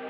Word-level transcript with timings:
Hey 0.00 0.06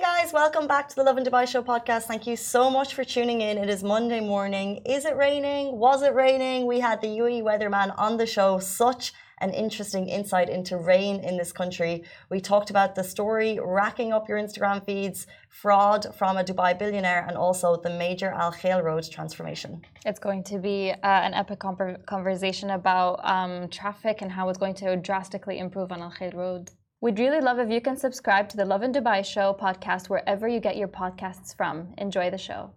guys, 0.00 0.32
welcome 0.32 0.66
back 0.66 0.88
to 0.88 0.96
the 0.96 1.04
Love 1.04 1.16
and 1.16 1.24
Dubai 1.24 1.46
Show 1.46 1.62
podcast. 1.62 2.02
Thank 2.04 2.26
you 2.26 2.36
so 2.36 2.68
much 2.70 2.94
for 2.94 3.04
tuning 3.04 3.40
in. 3.40 3.56
It 3.56 3.70
is 3.70 3.84
Monday 3.84 4.18
morning. 4.18 4.82
Is 4.84 5.04
it 5.04 5.16
raining? 5.16 5.78
Was 5.78 6.02
it 6.02 6.12
raining? 6.12 6.66
We 6.66 6.80
had 6.80 7.00
the 7.00 7.06
UAE 7.06 7.44
weatherman 7.44 7.94
on 7.96 8.16
the 8.16 8.26
show. 8.26 8.58
Such 8.58 9.12
an 9.38 9.50
interesting 9.50 10.08
insight 10.08 10.48
into 10.48 10.76
rain 10.76 11.20
in 11.20 11.36
this 11.36 11.52
country. 11.52 12.04
We 12.30 12.40
talked 12.40 12.70
about 12.70 12.94
the 12.94 13.04
story 13.04 13.58
racking 13.62 14.12
up 14.12 14.28
your 14.28 14.38
Instagram 14.38 14.84
feeds, 14.84 15.26
fraud 15.48 16.14
from 16.18 16.36
a 16.36 16.44
Dubai 16.44 16.78
billionaire, 16.78 17.24
and 17.28 17.36
also 17.36 17.76
the 17.76 17.90
major 17.90 18.30
Al 18.30 18.52
Khail 18.52 18.82
Road 18.82 19.04
transformation. 19.10 19.82
It's 20.04 20.18
going 20.18 20.44
to 20.44 20.58
be 20.58 20.90
uh, 20.90 20.96
an 21.02 21.34
epic 21.34 21.60
conversation 22.06 22.70
about 22.70 23.20
um, 23.24 23.68
traffic 23.68 24.22
and 24.22 24.30
how 24.30 24.48
it's 24.48 24.58
going 24.58 24.74
to 24.74 24.96
drastically 24.96 25.58
improve 25.58 25.92
on 25.92 26.00
Al 26.00 26.12
Khail 26.12 26.34
Road. 26.34 26.70
We'd 27.00 27.18
really 27.18 27.42
love 27.42 27.58
if 27.58 27.70
you 27.70 27.82
can 27.82 27.96
subscribe 27.98 28.48
to 28.50 28.56
the 28.56 28.64
Love 28.64 28.82
in 28.82 28.92
Dubai 28.92 29.22
Show 29.24 29.54
podcast 29.60 30.08
wherever 30.08 30.48
you 30.48 30.58
get 30.58 30.76
your 30.78 30.88
podcasts 30.88 31.54
from. 31.54 31.92
Enjoy 31.98 32.30
the 32.30 32.38
show. 32.38 32.70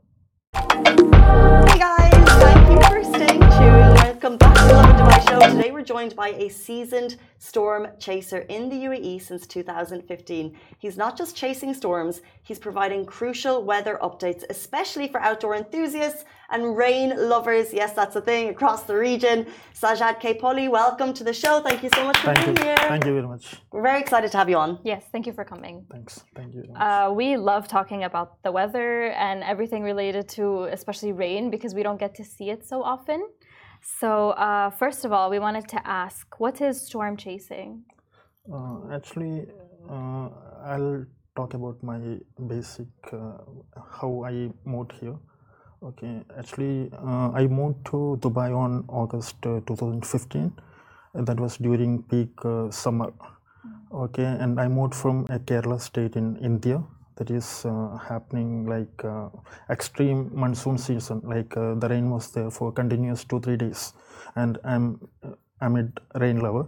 Hey 0.54 1.80
guys, 1.80 2.12
thank 2.44 2.70
you 2.72 2.82
for 2.90 3.04
staying 3.04 3.40
tuned. 3.40 3.87
Welcome 4.28 4.46
back 4.46 4.58
to 4.58 4.74
Love 4.74 4.90
and 4.90 5.00
Dubai 5.00 5.30
Show. 5.30 5.56
Today 5.56 5.72
we're 5.72 5.90
joined 5.96 6.14
by 6.14 6.30
a 6.46 6.50
seasoned 6.50 7.16
storm 7.40 7.88
chaser 7.98 8.40
in 8.56 8.68
the 8.68 8.76
UAE 8.88 9.22
since 9.22 9.48
2015. 9.48 10.54
He's 10.80 10.98
not 10.98 11.18
just 11.18 11.34
chasing 11.34 11.74
storms, 11.74 12.20
he's 12.44 12.60
providing 12.60 13.06
crucial 13.06 13.64
weather 13.64 13.98
updates, 14.04 14.44
especially 14.50 15.08
for 15.08 15.22
outdoor 15.22 15.56
enthusiasts 15.56 16.26
and 16.50 16.76
rain 16.76 17.14
lovers. 17.16 17.74
Yes, 17.74 17.94
that's 17.94 18.18
a 18.18 18.22
thing 18.30 18.50
across 18.50 18.84
the 18.84 18.98
region. 18.98 19.46
Sajad 19.74 20.20
Kpoli, 20.20 20.70
welcome 20.70 21.14
to 21.14 21.24
the 21.24 21.34
show. 21.34 21.62
Thank 21.62 21.82
you 21.84 21.90
so 21.96 22.04
much 22.04 22.18
for 22.18 22.34
Thank 22.34 22.48
being 22.48 22.58
you. 22.58 22.64
here. 22.64 22.76
Thank 22.94 23.06
you 23.06 23.14
very 23.14 23.28
much. 23.28 23.56
We're 23.72 23.88
very 23.92 24.02
excited 24.02 24.30
to 24.34 24.38
have 24.40 24.50
you 24.50 24.58
on. 24.58 24.80
Yes, 24.84 25.06
thank 25.14 25.26
you 25.26 25.32
for 25.32 25.46
coming. 25.46 25.86
Thanks. 25.90 26.26
Thank 26.36 26.54
you. 26.54 26.64
Uh, 26.76 27.14
we 27.16 27.38
love 27.38 27.70
talking 27.70 28.04
about 28.04 28.44
the 28.44 28.52
weather 28.52 29.04
and 29.12 29.42
everything 29.42 29.84
related 29.84 30.28
to, 30.38 30.66
especially 30.66 31.14
rain, 31.14 31.50
because 31.50 31.74
we 31.74 31.82
don't 31.82 32.00
get 32.06 32.14
to 32.16 32.26
see 32.26 32.50
it 32.50 32.68
so 32.68 32.84
often. 32.84 33.26
So, 33.82 34.32
uh, 34.32 34.70
first 34.70 35.06
of 35.06 35.12
all, 35.12 35.30
we 35.30 35.40
wanted 35.40 35.68
to 35.70 35.88
ask 35.88 36.40
what 36.40 36.62
is 36.62 36.82
storm 36.82 37.18
chasing? 37.18 37.84
Uh, 38.52 38.78
actually, 38.94 39.48
uh, 39.90 40.30
I'll 40.64 41.06
talk 41.36 41.54
about 41.54 41.82
my 41.84 42.00
basic 42.48 42.88
uh, 43.12 43.38
how 44.00 44.24
I 44.26 44.50
moved 44.66 44.94
here. 44.94 45.16
Okay, 45.84 46.24
actually, 46.38 46.90
uh, 46.94 47.30
I 47.32 47.48
moved 47.48 47.86
to 47.92 48.18
Dubai 48.20 48.56
on 48.56 48.84
August 48.88 49.36
uh, 49.46 49.60
2015. 49.68 50.52
and 51.14 51.28
That 51.28 51.40
was 51.40 51.58
during 51.58 52.04
peak 52.04 52.32
uh, 52.44 52.72
summer. 52.72 53.14
Okay, 53.94 54.26
and 54.26 54.60
I 54.60 54.68
moved 54.68 54.96
from 54.96 55.26
a 55.30 55.40
Kerala 55.40 55.80
state 55.80 56.16
in 56.16 56.36
India. 56.38 56.84
That 57.18 57.32
is 57.32 57.66
uh, 57.66 57.98
happening 57.98 58.68
like 58.68 59.04
uh, 59.04 59.30
extreme 59.70 60.30
monsoon 60.34 60.78
season. 60.78 61.22
Like 61.24 61.58
uh, 61.58 61.76
the 61.76 61.90
rain 61.90 62.10
was 62.10 62.32
there 62.32 62.52
for 62.52 62.72
continuous 62.72 63.24
two 63.24 63.40
three 63.40 63.58
days, 63.58 63.94
and 64.36 64.60
I'm 64.64 65.00
uh, 65.24 65.32
amid 65.62 66.00
rain 66.16 66.40
lover 66.40 66.68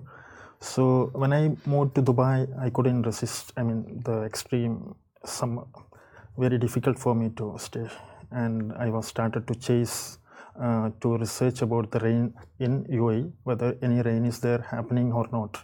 So 0.61 1.09
when 1.13 1.31
I 1.31 1.55
moved 1.65 1.95
to 1.95 2.01
Dubai, 2.01 2.47
I 2.59 2.69
couldn't 2.69 3.03
resist. 3.03 3.53
I 3.55 3.63
mean, 3.63 4.01
the 4.03 4.23
extreme 4.23 4.95
summer, 5.23 5.63
very 6.37 6.57
difficult 6.57 6.99
for 6.99 7.15
me 7.15 7.29
to 7.37 7.55
stay, 7.57 7.87
and 8.31 8.73
I 8.73 8.89
was 8.89 9.07
started 9.07 9.47
to 9.47 9.55
chase 9.55 10.17
uh, 10.61 10.89
to 11.01 11.17
research 11.17 11.61
about 11.61 11.91
the 11.91 11.99
rain 11.99 12.33
in 12.59 12.83
UAE, 12.85 13.31
whether 13.43 13.77
any 13.81 14.01
rain 14.01 14.25
is 14.25 14.39
there 14.41 14.59
happening 14.69 15.13
or 15.13 15.27
not. 15.31 15.63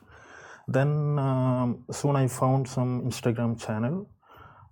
Then 0.67 1.19
um, 1.19 1.83
soon 1.91 2.15
I 2.15 2.27
found 2.27 2.67
some 2.67 3.01
Instagram 3.03 3.59
channel 3.59 4.07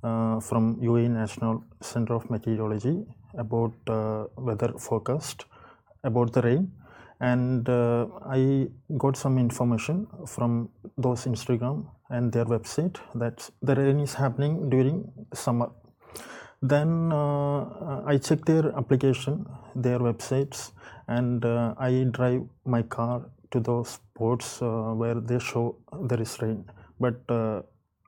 from 0.03 0.77
UAE 0.81 1.09
National 1.09 1.63
Center 1.81 2.13
of 2.15 2.29
Meteorology 2.29 3.05
about 3.37 3.73
uh, 3.87 4.25
weather 4.37 4.73
forecast 4.77 5.45
about 6.03 6.33
the 6.33 6.41
rain. 6.41 6.71
And 7.19 7.69
uh, 7.69 8.07
i 8.25 8.67
got 8.97 9.15
some 9.15 9.37
information 9.37 10.07
from 10.27 10.69
those 10.97 11.25
instagram 11.25 11.85
and 12.09 12.31
their 12.33 12.45
website 12.45 12.97
that 13.15 13.49
the 13.61 13.75
rain 13.75 13.99
is 13.99 14.13
happening 14.13 14.69
during 14.69 14.97
summer. 15.33 15.69
Then 16.61 17.13
uh, 17.13 18.03
i 18.05 18.17
checked 18.17 18.45
their 18.45 18.75
application 18.75 19.45
their 19.75 19.99
websites 19.99 20.71
and 21.07 21.45
uh, 21.45 21.75
i 21.77 22.05
drive 22.11 22.41
my 22.65 22.81
car 22.81 23.25
to 23.51 23.59
those 23.59 23.89
spots 23.99 24.61
uh, 24.61 24.91
where 25.01 25.19
they 25.29 25.39
show 25.39 25.77
there 26.01 26.21
is 26.21 26.41
rain. 26.41 26.65
But 26.99 27.21
uh, 27.29 27.61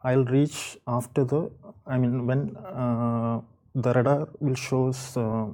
i'll 0.03 0.25
reach 0.25 0.77
after 0.87 1.23
the 1.23 1.49
i 1.93 1.97
mean 1.97 2.25
when 2.29 2.41
uh, 2.83 3.39
the 3.75 3.93
radar 3.97 4.27
will 4.39 4.59
shows 4.67 4.99
uh, 5.17 5.47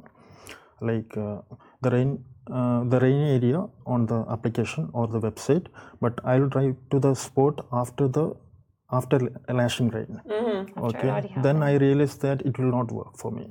like 0.90 1.16
uh, 1.18 1.40
the 1.82 1.92
rain 1.96 2.12
uh, 2.58 2.84
the 2.94 3.00
rain 3.00 3.22
area 3.38 3.60
on 3.86 4.06
the 4.12 4.20
application 4.36 4.90
or 4.94 5.08
the 5.16 5.22
website 5.28 5.68
but 6.04 6.14
i'll 6.26 6.50
drive 6.56 6.76
to 6.92 7.00
the 7.00 7.14
spot 7.26 7.66
after 7.82 8.08
the 8.08 8.26
after 8.92 9.20
lashing 9.50 9.90
rain. 9.90 10.22
Already 10.78 11.28
okay? 11.30 11.42
then 11.42 11.64
i 11.64 11.74
realized 11.84 12.22
that 12.22 12.42
it 12.42 12.58
will 12.60 12.72
not 12.78 12.92
work 12.92 13.18
for 13.18 13.32
me. 13.32 13.48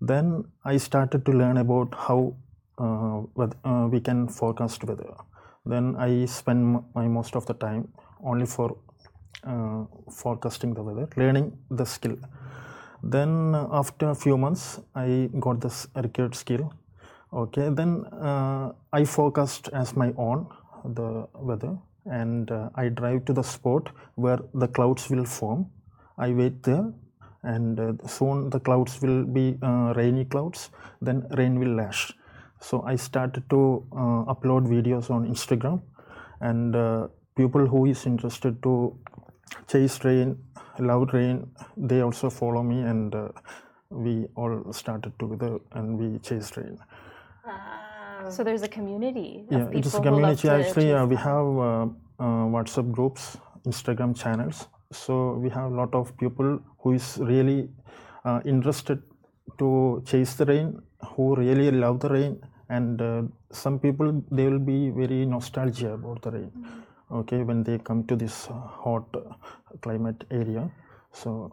Then 0.00 0.44
i 0.64 0.76
started 0.76 1.24
to 1.26 1.32
learn 1.32 1.58
about 1.58 1.94
how 2.06 2.36
uh, 2.78 3.22
uh, 3.70 3.88
we 3.92 4.00
can 4.00 4.28
forecast 4.28 4.84
weather. 4.84 5.14
Then 5.66 5.96
i 5.96 6.24
spend 6.24 6.82
my 6.94 7.06
most 7.06 7.36
of 7.36 7.46
the 7.46 7.54
time 7.54 7.88
only 8.24 8.46
for 8.46 8.76
uh, 9.44 9.84
forecasting 10.10 10.74
the 10.74 10.82
weather 10.82 11.08
learning 11.16 11.56
the 11.70 11.84
skill. 11.84 12.16
Then 13.02 13.54
after 13.54 14.10
a 14.10 14.14
few 14.14 14.36
months 14.36 14.80
i 14.94 15.30
got 15.38 15.60
this 15.60 15.86
required 15.94 16.34
skill. 16.34 16.72
Okay 17.32 17.68
then 17.68 18.04
uh, 18.06 18.72
i 18.92 19.04
forecast 19.04 19.68
as 19.72 19.94
my 19.96 20.12
own 20.16 20.46
the 20.84 21.28
weather 21.34 21.76
and 22.06 22.50
uh, 22.50 22.70
i 22.74 22.88
drive 22.88 23.24
to 23.26 23.32
the 23.32 23.42
spot 23.42 23.90
where 24.14 24.40
the 24.54 24.68
clouds 24.68 25.08
will 25.10 25.24
form. 25.24 25.66
I 26.16 26.32
wait 26.32 26.62
there 26.64 26.92
and 27.44 27.78
uh, 27.78 27.92
soon 28.08 28.50
the 28.50 28.58
clouds 28.58 29.00
will 29.00 29.24
be 29.24 29.56
uh, 29.62 29.92
rainy 29.96 30.24
clouds 30.24 30.70
then 31.00 31.26
rain 31.36 31.60
will 31.60 31.74
lash. 31.76 32.12
So 32.60 32.82
i 32.82 32.96
started 32.96 33.48
to 33.50 33.86
uh, 33.92 34.34
upload 34.34 34.66
videos 34.66 35.10
on 35.10 35.28
instagram 35.28 35.80
and 36.40 36.74
people 37.36 37.66
who 37.66 37.86
is 37.86 38.04
interested 38.06 38.60
to 38.64 38.98
chase 39.72 39.96
rain 40.04 40.36
love 40.90 41.12
rain 41.12 41.36
they 41.76 42.00
also 42.02 42.30
follow 42.30 42.62
me 42.62 42.80
and 42.92 43.14
uh, 43.14 43.28
we 43.90 44.14
all 44.36 44.72
started 44.72 45.12
together 45.18 45.52
and 45.72 45.98
we 45.98 46.18
chased 46.20 46.56
rain 46.56 46.78
So, 48.30 48.44
there's 48.44 48.62
a 48.62 48.68
community 48.68 49.46
of 49.50 49.52
yeah 49.52 49.64
people 49.66 49.78
it 49.78 49.86
is 49.86 49.94
a 49.94 50.00
community 50.06 50.48
actually 50.54 50.92
uh, 50.92 51.06
we 51.12 51.16
have 51.16 51.48
uh, 51.68 51.86
uh, 52.24 52.44
whatsapp 52.54 52.90
groups 52.96 53.36
instagram 53.70 54.12
channels. 54.22 54.66
So 54.90 55.14
we 55.42 55.48
have 55.50 55.70
a 55.72 55.74
lot 55.80 55.94
of 55.94 56.16
people 56.16 56.58
who 56.80 56.92
is 56.98 57.06
really 57.20 57.68
uh, 58.24 58.40
interested 58.52 59.02
to 59.58 60.02
chase 60.10 60.34
the 60.40 60.46
rain 60.46 60.68
who 61.10 61.34
really 61.36 61.70
love 61.70 62.00
the 62.00 62.08
rain 62.08 62.32
and 62.76 63.00
uh, 63.02 63.22
some 63.62 63.78
people 63.78 64.08
they 64.30 64.46
will 64.48 64.64
be 64.72 64.80
very 64.90 65.20
nostalgic 65.34 65.90
about 65.98 66.22
the 66.22 66.30
rain 66.36 66.50
okay 67.10 67.42
when 67.42 67.62
they 67.62 67.78
come 67.78 68.04
to 68.04 68.16
this 68.16 68.48
uh, 68.48 68.54
hot 68.54 69.04
climate 69.80 70.24
area 70.30 70.70
so 71.12 71.52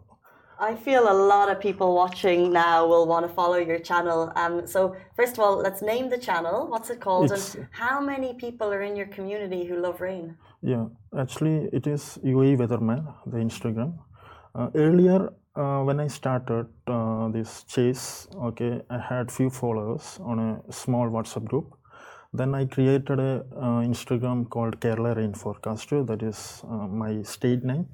I 0.58 0.74
feel 0.74 1.10
a 1.10 1.12
lot 1.12 1.50
of 1.50 1.60
people 1.60 1.94
watching 1.94 2.50
now 2.50 2.86
will 2.86 3.06
want 3.06 3.28
to 3.28 3.32
follow 3.34 3.56
your 3.56 3.78
channel. 3.78 4.32
Um, 4.36 4.66
so 4.66 4.96
first 5.14 5.34
of 5.34 5.40
all, 5.40 5.56
let's 5.56 5.82
name 5.82 6.08
the 6.08 6.16
channel. 6.16 6.66
What's 6.66 6.88
it 6.88 6.98
called? 6.98 7.30
And 7.30 7.68
how 7.72 8.00
many 8.00 8.32
people 8.32 8.72
are 8.72 8.80
in 8.80 8.96
your 8.96 9.06
community 9.06 9.66
who 9.66 9.76
love 9.76 10.00
rain? 10.00 10.34
Yeah, 10.62 10.86
actually, 11.18 11.68
it 11.74 11.86
is 11.86 12.18
UAE 12.24 12.56
Weatherman, 12.56 13.04
the 13.26 13.36
Instagram. 13.36 13.98
Uh, 14.54 14.70
earlier, 14.74 15.30
uh, 15.56 15.82
when 15.82 16.00
I 16.00 16.06
started 16.06 16.66
uh, 16.86 17.28
this 17.28 17.64
chase, 17.64 18.26
okay, 18.36 18.80
I 18.88 18.98
had 18.98 19.30
few 19.30 19.50
followers 19.50 20.18
on 20.22 20.38
a 20.38 20.72
small 20.72 21.10
WhatsApp 21.10 21.44
group. 21.44 21.76
Then 22.32 22.54
I 22.54 22.66
created 22.66 23.18
a 23.20 23.44
Instagram 23.90 24.48
called 24.48 24.80
Kerala 24.80 25.16
Rain 25.16 25.32
Forecaster. 25.32 26.04
That 26.04 26.22
is 26.22 26.62
uh, 26.68 26.86
my 26.86 27.22
state 27.22 27.64
name. 27.64 27.86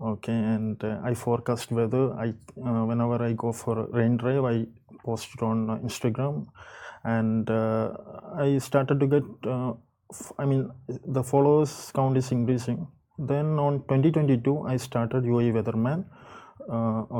Okay, 0.00 0.32
and 0.32 0.82
uh, 0.84 1.00
I 1.02 1.14
forecast 1.14 1.70
weather. 1.72 2.12
I 2.14 2.34
uh, 2.62 2.84
whenever 2.84 3.22
I 3.22 3.32
go 3.32 3.52
for 3.52 3.86
rain 3.92 4.18
drive, 4.18 4.44
I 4.44 4.66
post 5.04 5.28
it 5.34 5.42
on 5.42 5.70
uh, 5.70 5.76
Instagram, 5.76 6.46
and 7.04 7.48
uh, 7.48 7.96
I 8.36 8.58
started 8.58 9.00
to 9.00 9.06
get. 9.06 9.24
Uh, 9.46 9.72
f- 10.12 10.32
I 10.38 10.44
mean, 10.44 10.70
the 11.06 11.22
followers 11.22 11.90
count 11.94 12.18
is 12.18 12.30
increasing. 12.30 12.86
Then 13.18 13.58
on 13.58 13.78
2022, 13.88 14.66
I 14.66 14.76
started 14.76 15.24
UAE 15.24 15.54
Weatherman. 15.54 16.04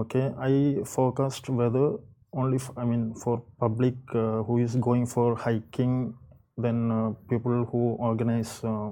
Okay, 0.02 0.34
I 0.38 0.84
forecast 0.84 1.48
weather 1.48 1.96
only. 2.34 2.56
f 2.56 2.70
I 2.76 2.84
mean, 2.84 3.14
for 3.14 3.42
public 3.58 3.94
who 4.12 4.58
is 4.58 4.76
going 4.76 5.06
for 5.06 5.34
hiking 5.34 6.12
then 6.58 6.90
uh, 6.90 7.10
people 7.28 7.64
who 7.70 7.96
organize 7.98 8.62
uh, 8.64 8.90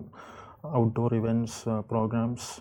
outdoor 0.65 1.15
events, 1.15 1.67
uh, 1.67 1.83
programs. 1.83 2.61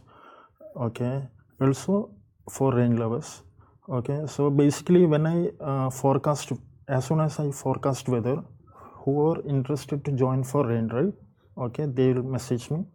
Okay, 0.75 1.21
also 1.61 2.11
for 2.49 2.73
rain 2.73 2.95
lovers. 2.97 3.43
Okay, 3.89 4.21
so 4.27 4.49
basically, 4.49 5.05
when 5.05 5.27
I 5.27 5.89
forecast, 5.89 6.53
as 6.87 7.05
soon 7.05 7.19
as 7.19 7.39
I 7.39 7.51
forecast 7.51 8.07
weather, 8.07 8.41
who 9.03 9.29
are 9.29 9.45
interested 9.45 10.05
to 10.05 10.11
join 10.13 10.43
for 10.43 10.65
rain 10.65 10.87
drive, 10.87 11.13
okay, 11.57 11.85
they 11.85 12.13
will 12.13 12.23
message 12.23 12.71
me. 12.71 12.85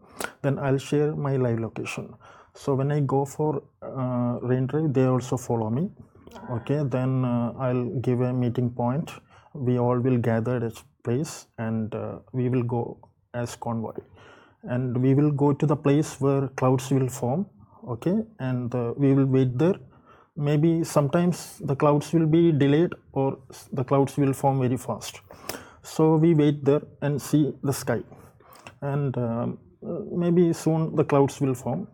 Then 0.43 0.58
I'll 0.58 0.78
share 0.78 1.14
my 1.14 1.37
live 1.37 1.61
location. 1.61 2.14
So 2.54 2.75
when 2.75 2.90
I 2.90 3.00
go 3.00 3.25
for 3.25 3.62
uh, 3.82 4.38
rain 4.40 4.66
drive, 4.66 4.93
they 4.94 5.04
also 5.04 5.37
follow 5.37 5.70
me. 5.70 5.90
Okay, 6.50 6.82
then 6.84 7.25
uh, 7.25 7.52
I'll 7.58 7.84
give 8.00 8.20
a 8.22 8.32
meeting 8.32 8.70
point. 8.70 9.11
We 9.54 9.78
all 9.78 9.99
will 9.99 10.19
gather 10.19 10.56
at 10.64 10.82
place 11.08 11.34
and 11.58 11.94
uh, 11.94 12.19
we 12.32 12.49
will 12.49 12.64
go 12.76 12.82
as 13.34 13.56
convoy. 13.56 13.93
And 14.62 15.02
we 15.05 15.14
will 15.14 15.31
go 15.31 15.52
to 15.52 15.66
the 15.66 15.76
place 15.76 16.20
where 16.20 16.49
clouds 16.62 16.90
will 16.90 17.08
form. 17.08 17.46
Okay, 17.88 18.16
and 18.40 18.75
uh, 18.75 18.93
we 18.96 19.12
will 19.12 19.26
wait 19.26 19.56
there. 19.56 19.76
Maybe 20.37 20.84
sometimes 20.84 21.60
the 21.70 21.76
clouds 21.76 22.12
will 22.12 22.26
be 22.26 22.52
delayed 22.52 22.93
or 23.12 23.38
the 23.72 23.84
clouds 23.84 24.16
will 24.16 24.32
form 24.32 24.60
very 24.60 24.76
fast. 24.76 25.20
So 25.82 26.16
we 26.16 26.34
wait 26.34 26.64
there 26.64 26.82
and 27.02 27.22
see 27.22 27.52
the 27.62 27.72
sky. 27.72 28.02
And 28.82 29.16
um, 29.16 29.58
maybe 29.82 30.52
soon 30.52 30.94
the 30.96 31.04
clouds 31.04 31.40
will 31.40 31.54
form 31.54 31.87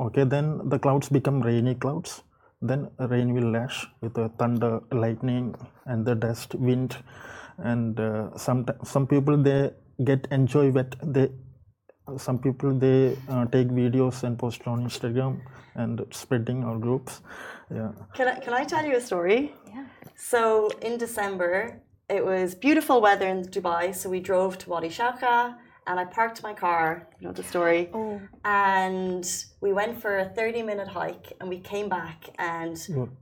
okay 0.00 0.24
then 0.24 0.68
the 0.68 0.78
clouds 0.78 1.08
become 1.08 1.40
rainy 1.42 1.74
clouds 1.74 2.22
then 2.60 2.88
rain 3.12 3.34
will 3.34 3.50
lash 3.50 3.86
with 4.00 4.14
the 4.14 4.28
thunder 4.38 4.80
lightning 4.92 5.54
and 5.86 6.06
the 6.06 6.14
dust 6.14 6.54
wind 6.54 6.96
and 7.58 8.00
uh, 8.00 8.36
some 8.36 8.66
some 8.84 9.06
people 9.06 9.36
they 9.36 9.70
get 10.04 10.26
enjoy 10.30 10.70
wet 10.70 10.96
they 11.02 11.28
some 12.16 12.38
people 12.38 12.72
they 12.74 13.16
uh, 13.28 13.44
take 13.46 13.68
videos 13.68 14.22
and 14.24 14.38
post 14.38 14.60
on 14.66 14.84
instagram 14.88 15.40
and 15.76 16.04
spreading 16.10 16.64
our 16.64 16.78
groups 16.78 17.20
yeah 17.70 17.92
Can 18.14 18.28
I, 18.28 18.34
can 18.44 18.52
I 18.54 18.64
tell 18.64 18.84
you 18.84 18.96
a 18.96 19.00
story? 19.00 19.54
Yeah. 19.74 19.86
So 20.16 20.68
in 20.82 20.98
December, 20.98 21.80
it 22.08 22.24
was 22.24 22.54
beautiful 22.54 23.00
weather 23.00 23.26
in 23.34 23.42
Dubai. 23.56 23.94
So 23.94 24.10
we 24.10 24.20
drove 24.20 24.58
to 24.58 24.70
Wadi 24.70 24.88
Shauka 24.88 25.54
and 25.86 25.98
I 25.98 26.04
parked 26.04 26.42
my 26.42 26.52
car. 26.52 27.08
You 27.18 27.28
know 27.28 27.32
the 27.32 27.42
story. 27.42 27.88
Oh. 27.94 28.20
And 28.44 29.24
we 29.60 29.72
went 29.72 30.00
for 30.02 30.18
a 30.18 30.26
30 30.26 30.62
minute 30.62 30.88
hike 30.88 31.32
and 31.40 31.48
we 31.48 31.58
came 31.58 31.88
back 31.88 32.18
and 32.38 32.76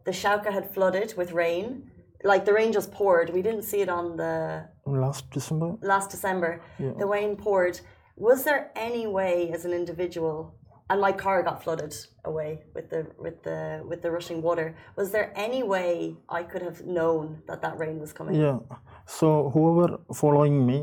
the 0.05 0.11
Shauka 0.23 0.51
had 0.53 0.65
flooded 0.75 1.15
with 1.17 1.33
rain. 1.33 1.91
Like 2.23 2.45
the 2.45 2.53
rain 2.53 2.73
just 2.73 2.93
poured. 2.93 3.31
We 3.31 3.43
didn't 3.43 3.63
see 3.63 3.81
it 3.81 3.89
on 3.89 4.17
the 4.17 4.69
last 4.87 5.31
december 5.31 5.77
last 5.81 6.11
December. 6.11 6.61
The 6.79 7.07
rain 7.07 7.37
poured. 7.37 7.81
Was 8.17 8.45
there 8.45 8.71
any 8.77 9.07
way 9.07 9.51
as 9.53 9.65
an 9.65 9.73
individual 9.73 10.55
and 10.91 11.01
my 11.01 11.13
car 11.13 11.43
got 11.43 11.63
flooded 11.63 11.95
away 12.25 12.63
with 12.75 12.91
the 12.91 13.07
with 13.17 13.43
the 13.45 13.83
with 13.89 14.03
the 14.03 14.11
rushing 14.11 14.43
water. 14.43 14.75
Was 14.97 15.13
there 15.13 15.33
any 15.37 15.63
way 15.63 16.17
I 16.29 16.43
could 16.43 16.63
have 16.63 16.85
known 16.85 17.43
that 17.47 17.63
that 17.63 17.79
rain 17.79 18.01
was 18.01 18.13
coming? 18.13 18.35
yeah 18.35 18.59
so 19.07 19.51
whoever 19.55 19.99
following 20.15 20.65
me 20.67 20.79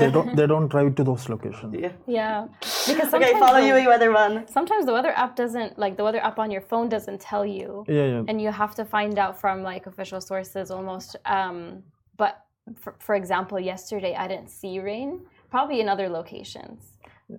they 0.00 0.10
don't 0.10 0.34
they 0.36 0.46
don't 0.46 0.68
drive 0.68 0.94
to 0.94 1.04
those 1.04 1.28
locations 1.28 1.74
Yeah. 1.74 1.92
Yeah. 2.06 2.46
Because 2.86 3.12
Okay, 3.14 3.32
follow 3.38 3.60
the- 3.60 3.66
you, 3.68 3.88
Weatherman. 3.92 4.48
Sometimes 4.50 4.86
the 4.86 4.92
weather 4.92 5.12
app 5.24 5.36
doesn't 5.36 5.78
like 5.78 5.96
the 5.98 6.04
weather 6.04 6.22
app 6.28 6.38
on 6.38 6.50
your 6.50 6.62
phone 6.70 6.88
doesn't 6.88 7.20
tell 7.20 7.44
you. 7.44 7.84
yeah 7.88 8.06
yeah 8.14 8.22
and 8.28 8.36
you 8.44 8.50
have 8.62 8.74
to 8.80 8.84
find 8.84 9.18
out 9.18 9.34
from 9.42 9.62
like 9.72 9.86
official 9.92 10.20
sources 10.20 10.70
almost 10.70 11.16
um 11.26 11.82
but 12.16 12.34
for, 12.82 12.92
for 13.06 13.14
example 13.14 13.58
yesterday 13.72 14.14
i 14.22 14.26
didn't 14.32 14.50
see 14.60 14.74
rain 14.80 15.10
probably 15.50 15.78
in 15.82 15.88
other 15.94 16.08
locations 16.20 16.80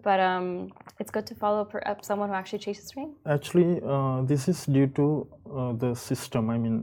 but 0.07 0.19
um 0.19 0.69
it's 1.00 1.12
good 1.16 1.25
to 1.31 1.36
follow 1.44 1.63
per, 1.71 1.81
up 1.92 2.00
someone 2.10 2.30
who 2.30 2.36
actually 2.42 2.60
chases 2.68 2.95
rain 2.98 3.10
Actually, 3.36 3.71
uh, 3.94 4.21
this 4.31 4.48
is 4.48 4.60
due 4.75 4.88
to 5.00 5.06
uh, 5.60 5.74
the 5.83 5.92
system. 5.95 6.50
I 6.56 6.57
mean, 6.63 6.77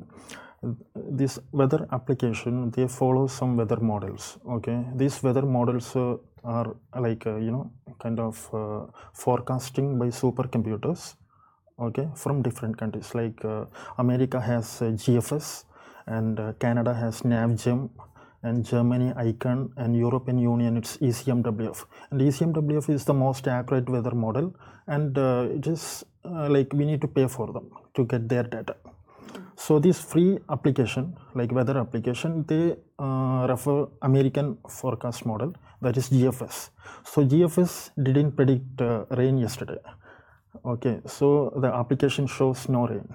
this 0.94 1.38
weather 1.52 1.86
application 1.92 2.70
they 2.70 2.86
follow 2.88 3.26
some 3.26 3.56
weather 3.56 3.76
models. 3.76 4.38
Okay, 4.48 4.84
these 4.94 5.22
weather 5.22 5.42
models 5.42 5.94
uh, 5.96 6.16
are 6.44 6.76
like 6.98 7.26
uh, 7.26 7.36
you 7.36 7.50
know 7.50 7.70
kind 7.98 8.18
of 8.20 8.48
uh, 8.54 8.86
forecasting 9.12 9.98
by 9.98 10.06
supercomputers. 10.06 11.14
Okay, 11.78 12.08
from 12.14 12.42
different 12.42 12.78
countries 12.78 13.14
like 13.14 13.44
uh, 13.44 13.66
America 13.98 14.40
has 14.40 14.80
uh, 14.80 14.86
GFS, 14.86 15.64
and 16.06 16.40
uh, 16.40 16.52
Canada 16.54 16.94
has 16.94 17.20
NavGem, 17.20 17.90
and 18.42 18.64
Germany 18.64 19.12
ICON, 19.16 19.72
and 19.76 19.96
European 19.96 20.38
Union 20.38 20.76
it's 20.78 20.96
ECMWF. 20.98 21.84
And 22.10 22.20
ECMWF 22.20 22.88
is 22.88 23.04
the 23.04 23.14
most 23.14 23.46
accurate 23.46 23.88
weather 23.88 24.14
model, 24.14 24.54
and 24.86 25.18
uh, 25.18 25.48
it 25.50 25.66
is 25.66 26.04
uh, 26.24 26.48
like 26.48 26.72
we 26.72 26.86
need 26.86 27.00
to 27.02 27.08
pay 27.08 27.26
for 27.26 27.52
them 27.52 27.70
to 27.94 28.04
get 28.04 28.28
their 28.28 28.44
data. 28.44 28.76
So 29.66 29.80
this 29.80 30.00
free 30.00 30.38
application, 30.48 31.16
like 31.34 31.50
weather 31.50 31.76
application, 31.76 32.44
they 32.46 32.76
uh, 33.00 33.46
refer 33.48 33.88
American 34.00 34.58
forecast 34.68 35.26
model 35.26 35.54
that 35.82 35.96
is 35.96 36.08
GFS. 36.08 36.70
So 37.04 37.24
GFS 37.24 37.90
didn't 38.00 38.36
predict 38.36 38.80
uh, 38.80 39.06
rain 39.10 39.38
yesterday. 39.38 39.80
Okay, 40.64 41.00
so 41.06 41.52
the 41.56 41.66
application 41.66 42.28
shows 42.28 42.68
no 42.68 42.86
rain. 42.86 43.08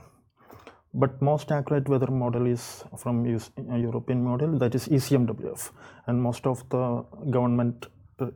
But 0.94 1.22
most 1.22 1.54
accurate 1.54 1.88
weather 1.88 2.12
model 2.12 2.46
is 2.46 2.84
from 2.98 3.26
US, 3.28 3.50
uh, 3.58 3.76
European 3.76 4.22
model 4.22 4.58
that 4.60 4.76
is 4.76 4.90
ECMWF, 4.90 5.72
and 6.08 6.22
most 6.22 6.46
of 6.46 6.68
the 6.68 7.06
government 7.30 7.86
uh, 8.20 8.28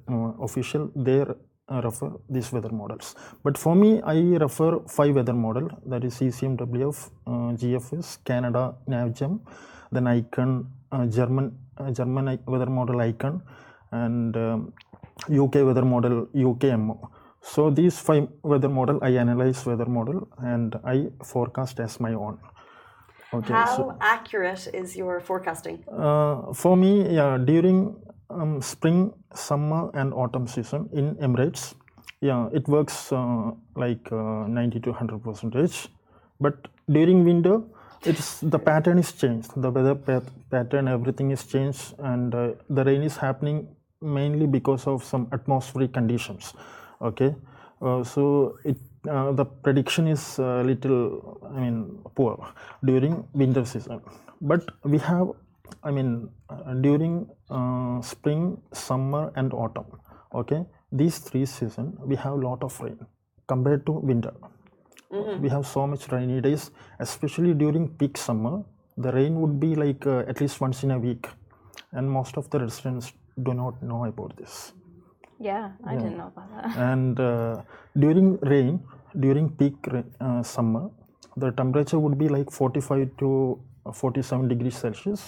official 0.41 0.89
they 0.95 1.25
refer 1.69 2.11
these 2.29 2.51
weather 2.51 2.69
models. 2.69 3.15
But 3.43 3.57
for 3.57 3.75
me, 3.75 4.01
I 4.03 4.15
refer 4.37 4.79
five 4.87 5.15
weather 5.15 5.33
model 5.33 5.69
that 5.87 6.03
is 6.03 6.15
ECMWF, 6.19 7.09
uh, 7.27 7.31
GFS, 7.55 8.23
Canada, 8.23 8.75
NavGem, 8.87 9.39
then 9.91 10.07
ICON, 10.07 10.67
uh, 10.91 11.05
German 11.07 11.57
uh, 11.77 11.91
German 11.91 12.27
i- 12.29 12.39
weather 12.45 12.67
model 12.67 13.01
ICON, 13.01 13.41
and 13.91 14.35
um, 14.37 14.73
UK 15.29 15.55
weather 15.65 15.83
model 15.85 16.27
UKMO. 16.35 17.09
So 17.41 17.69
these 17.69 17.99
five 17.99 18.27
weather 18.43 18.69
model, 18.69 18.99
I 19.01 19.09
analyze 19.17 19.65
weather 19.65 19.85
model 19.85 20.27
and 20.39 20.75
I 20.83 21.07
forecast 21.23 21.79
as 21.79 21.99
my 21.99 22.13
own. 22.13 22.39
Okay. 23.33 23.53
How 23.53 23.65
So 23.77 23.97
accurate 24.01 24.67
is 24.73 24.95
your 24.95 25.19
forecasting? 25.19 25.83
uh, 25.91 26.53
for 26.53 26.77
me, 26.77 27.13
yeah, 27.15 27.37
during 27.37 27.95
um, 28.29 28.61
spring, 28.61 29.13
summer, 29.33 29.89
and 29.93 30.13
autumn 30.13 30.47
season 30.47 30.89
in 30.93 31.15
Emirates, 31.15 31.75
yeah, 32.21 32.49
it 32.53 32.67
works 32.67 33.11
uh, 33.11 33.51
like 33.75 34.11
uh, 34.11 34.47
90 34.47 34.79
to 34.81 34.89
100 34.91 35.23
percentage. 35.23 35.87
But 36.39 36.67
during 36.89 37.23
winter, 37.23 37.61
it's 38.03 38.39
the 38.39 38.59
pattern 38.59 38.99
is 38.99 39.11
changed. 39.11 39.51
The 39.55 39.71
weather 39.71 39.95
pat- 39.95 40.31
pattern, 40.49 40.87
everything 40.87 41.31
is 41.31 41.45
changed, 41.45 41.93
and 41.99 42.33
uh, 42.33 42.51
the 42.69 42.83
rain 42.83 43.01
is 43.01 43.17
happening 43.17 43.67
mainly 44.01 44.45
because 44.47 44.85
of 44.87 45.03
some 45.03 45.27
atmospheric 45.31 45.93
conditions. 45.93 46.53
Okay, 47.01 47.35
uh, 47.81 48.03
so 48.03 48.57
it 48.63 48.77
uh, 49.09 49.31
the 49.31 49.45
prediction 49.45 50.07
is 50.07 50.39
a 50.39 50.63
little, 50.63 51.39
I 51.55 51.59
mean, 51.59 51.99
poor 52.15 52.47
during 52.83 53.27
winter 53.33 53.65
season. 53.65 54.01
But 54.41 54.63
we 54.83 54.97
have, 54.99 55.29
I 55.83 55.91
mean, 55.91 56.29
uh, 56.49 56.73
during 56.75 57.29
uh, 57.49 58.01
spring, 58.01 58.57
summer, 58.73 59.31
and 59.35 59.53
autumn. 59.53 59.85
Okay, 60.33 60.65
these 60.91 61.19
three 61.19 61.45
seasons 61.45 61.97
we 62.03 62.15
have 62.15 62.35
lot 62.39 62.63
of 62.63 62.79
rain 62.81 62.99
compared 63.47 63.85
to 63.85 63.91
winter. 63.93 64.33
We 65.39 65.49
have 65.49 65.65
so 65.65 65.87
much 65.87 66.11
rainy 66.11 66.41
days, 66.41 66.71
especially 66.99 67.53
during 67.53 67.87
peak 67.89 68.17
summer. 68.17 68.63
The 68.97 69.11
rain 69.11 69.39
would 69.41 69.59
be 69.59 69.75
like 69.75 70.05
uh, 70.05 70.23
at 70.27 70.41
least 70.41 70.59
once 70.59 70.83
in 70.83 70.91
a 70.91 70.99
week, 70.99 71.27
and 71.93 72.09
most 72.11 72.37
of 72.37 72.49
the 72.49 72.59
residents 72.59 73.13
do 73.41 73.53
not 73.53 73.81
know 73.91 74.01
about 74.05 74.35
this. 74.41 74.55
yeah 75.45 75.63
i 75.91 75.95
didn't 75.95 76.17
know 76.19 76.27
about 76.33 76.49
that 76.55 76.75
And 76.91 77.19
uh, 77.19 77.61
during 78.03 78.27
rain, 78.51 78.75
during 79.25 79.49
peak 79.61 79.75
uh, 79.93 80.43
summer, 80.51 80.83
the 81.43 81.49
temperature 81.61 81.99
would 82.03 82.17
be 82.17 82.29
like 82.35 82.49
45 82.51 83.09
to 83.21 83.59
uh, 83.85 83.91
47 83.91 84.47
degrees 84.53 84.77
Celsius. 84.83 85.23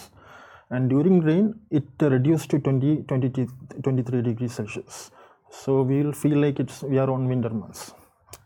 And 0.70 0.90
during 0.90 1.20
rain, 1.20 1.54
it 1.70 1.84
reduced 2.00 2.50
to 2.50 2.58
20, 2.58 3.04
20, 3.08 3.46
23 3.82 4.22
degrees 4.22 4.52
Celsius. 4.52 5.10
So 5.50 5.82
we 5.82 6.02
will 6.02 6.12
feel 6.12 6.38
like 6.38 6.60
it's 6.60 6.82
we 6.82 6.98
are 6.98 7.10
on 7.10 7.26
winter 7.26 7.48
months 7.50 7.94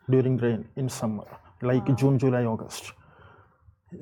during 0.08 0.36
rain 0.36 0.68
in 0.76 0.88
summer, 0.88 1.24
like 1.62 1.84
June, 1.96 2.18
July, 2.18 2.44
August. 2.44 2.92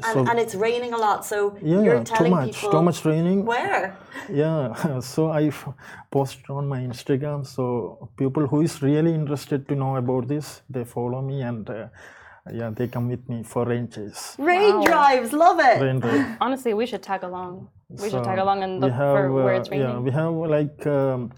And, 0.07 0.29
and 0.29 0.39
it's 0.39 0.55
raining 0.55 0.93
a 0.93 0.97
lot, 0.97 1.27
so 1.27 1.57
Yeah, 1.61 1.83
you're 1.83 1.95
yeah, 1.97 2.05
too 2.05 2.15
telling 2.15 2.31
much, 2.31 2.55
people 2.55 2.71
too 2.71 2.83
much 2.83 3.05
raining. 3.05 3.45
where. 3.45 3.97
yeah 4.31 5.01
so 5.01 5.33
i 5.33 5.51
posted 6.13 6.49
on 6.49 6.69
my 6.69 6.79
instagram 6.79 7.45
so 7.45 8.09
people 8.17 8.47
who 8.47 8.61
is 8.63 8.81
really 8.83 9.13
interested 9.13 9.67
to 9.69 9.75
know 9.75 9.97
about 9.97 10.29
this 10.29 10.63
they 10.71 10.85
follow 10.85 11.21
me 11.21 11.43
and 11.43 11.69
uh, 11.71 11.89
yeah, 12.53 12.71
they 12.71 12.89
come 12.89 13.09
with 13.09 13.29
me 13.29 13.43
for 13.43 13.65
rain 13.65 13.89
chase. 13.89 14.37
Rain 14.39 14.79
Wow. 14.81 14.85
drives, 14.85 15.33
love 15.33 15.59
it. 15.61 15.81
Rain 15.83 16.01
drive. 16.01 16.37
Honestly, 16.41 16.75
we 16.75 16.87
should 16.87 17.03
tag 17.03 17.23
along. 17.23 17.69
We 17.89 18.09
should 18.11 18.25
tag 18.25 18.39
along 18.39 18.63
and 18.63 18.83
we 18.83 18.89
look 18.89 18.97
for 18.97 19.33
where 19.33 19.55
uh, 19.55 19.59
it's 19.59 19.71
raining. 19.71 19.89
Yeah, 19.89 19.99
we 19.99 20.11
have 20.11 20.33
like 20.33 20.87
um, 20.87 21.33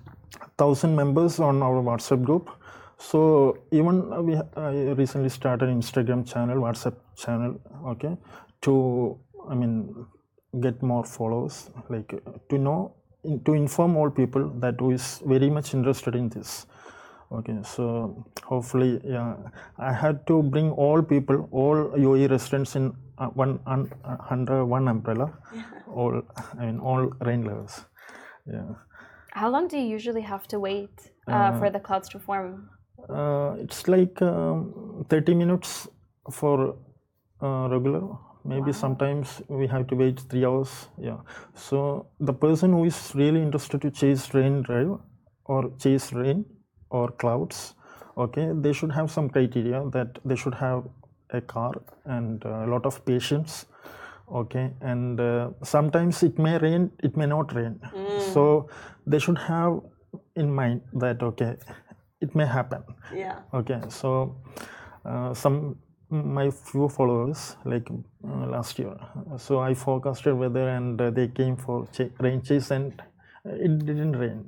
thousand 0.59 0.94
members 0.94 1.40
on 1.40 1.62
our 1.62 1.82
WhatsApp 1.82 2.25
group. 2.25 2.50
So 2.99 3.59
even 3.73 4.12
uh, 4.12 4.23
we 4.23 4.37
I 4.56 4.92
recently 5.02 5.28
started 5.28 5.68
Instagram 5.68 6.26
channel, 6.30 6.59
WhatsApp 6.59 6.94
channel. 7.16 7.61
Okay, 7.87 8.16
to 8.62 9.18
I 9.49 9.54
mean 9.54 10.06
get 10.61 10.82
more 10.82 11.04
followers, 11.04 11.71
like 11.88 12.14
to 12.50 12.59
know 12.59 12.94
to 13.44 13.54
inform 13.54 13.97
all 13.97 14.11
people 14.11 14.49
that 14.61 14.78
who 14.78 14.90
is 14.90 15.23
very 15.25 15.49
much 15.50 15.75
interested 15.75 16.14
in 16.14 16.28
this. 16.28 16.66
Okay, 17.39 17.59
so 17.62 18.27
hopefully, 18.45 19.01
yeah, 19.05 19.37
I 19.79 19.93
had 19.93 20.27
to 20.27 20.43
bring 20.43 20.71
all 20.73 21.03
people, 21.03 21.49
all 21.51 21.77
UAE 21.97 22.31
residents 22.31 22.77
in 22.77 22.93
uh, 23.19 23.29
one 23.29 23.59
un, 23.67 23.91
uh, 24.05 24.17
under 24.31 24.65
one 24.65 24.89
umbrella, 24.89 25.33
all 25.87 26.23
I 26.59 26.67
mean 26.67 26.79
all 26.81 27.11
rain 27.21 27.45
levels. 27.45 27.85
Yeah, 28.47 28.75
How 29.31 29.49
long 29.49 29.69
do 29.69 29.79
you 29.79 29.87
usually 29.87 30.21
have 30.21 30.47
to 30.49 30.61
wait 30.61 31.12
uh, 31.29 31.59
for 31.59 31.71
the 31.71 31.81
clouds 31.81 32.09
to 32.11 32.19
form? 32.19 32.69
uh, 33.09 33.55
it's 33.59 33.89
like 33.89 34.21
um, 34.23 35.05
30 35.09 35.35
minutes 35.35 35.89
for 36.31 36.77
uh, 37.41 37.69
regular. 37.69 38.03
Maybe 38.45 38.73
sometimes 38.73 39.41
we 39.49 39.69
have 39.69 39.87
to 39.89 39.95
wait 39.95 40.19
three 40.29 40.45
hours. 40.45 40.89
Yeah. 40.99 41.19
So 41.55 42.09
the 42.19 42.33
person 42.33 42.73
who 42.73 42.85
is 42.85 43.12
really 43.15 43.41
interested 43.41 43.83
to 43.83 43.91
chase 43.91 44.35
rain 44.35 44.62
drive 44.62 44.99
or 45.45 45.71
chase 45.79 46.12
rain 46.12 46.45
or 46.99 47.11
clouds, 47.22 47.75
okay, 48.16 48.46
they 48.64 48.72
should 48.72 48.92
have 48.92 49.11
some 49.11 49.28
criteria 49.37 49.82
that 49.96 50.18
they 50.25 50.37
should 50.37 50.54
have 50.62 50.84
a 51.30 51.40
car 51.40 51.72
and 52.04 52.44
a 52.44 52.66
lot 52.66 52.87
of 52.87 53.04
patience. 53.04 53.66
Okay, 54.40 54.66
and 54.80 55.20
uh, 55.20 55.50
sometimes 55.62 56.22
it 56.22 56.38
may 56.38 56.56
rain, 56.58 56.90
it 57.02 57.16
may 57.16 57.26
not 57.26 57.54
rain. 57.54 57.78
So 58.32 58.68
they 59.06 59.18
should 59.18 59.38
have 59.38 59.80
in 60.37 60.52
mind 60.61 60.80
that 61.04 61.22
okay, 61.22 61.56
it 62.20 62.34
may 62.40 62.46
happen 62.46 62.82
Yeah. 63.20 63.38
okay 63.58 63.80
so 63.88 64.37
uh, 65.04 65.34
some 65.34 65.56
my 66.11 66.50
few 66.50 66.88
followers 66.96 67.56
like 67.64 67.88
uh, 67.90 68.46
last 68.54 68.78
year 68.78 68.94
so 69.38 69.58
i 69.61 69.72
forecasted 69.75 70.34
weather 70.42 70.66
and 70.76 71.00
uh, 71.00 71.11
they 71.18 71.26
came 71.38 71.56
for 71.56 71.76
ch- 71.96 72.11
rain 72.26 72.42
chase 72.50 72.70
and 72.76 73.02
it 73.66 73.78
didn't 73.88 74.16
rain 74.25 74.40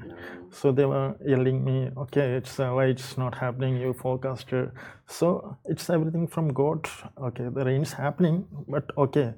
so 0.59 0.73
they 0.79 0.87
were 0.93 1.09
yelling 1.33 1.59
me 1.69 1.77
okay 2.05 2.27
it's 2.39 2.55
uh, 2.61 2.71
why 2.77 2.85
it's 2.95 3.11
not 3.23 3.35
happening 3.45 3.77
you 3.85 3.93
forecasted 4.05 4.71
so 5.19 5.29
it's 5.73 5.89
everything 5.97 6.27
from 6.35 6.53
god 6.63 6.91
okay 7.29 7.49
the 7.57 7.65
rain's 7.71 7.93
happening 8.05 8.37
but 8.75 8.95
okay 9.07 9.29